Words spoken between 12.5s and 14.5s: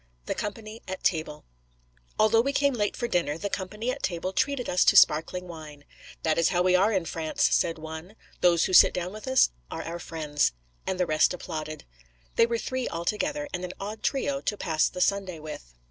three altogether, and an odd trio